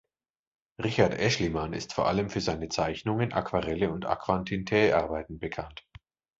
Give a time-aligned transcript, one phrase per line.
[0.83, 5.85] Richard Aeschlimann ist vor allem für seine Zeichnungen, Aquarelle und Aquatintae-Arbeiten bekannt.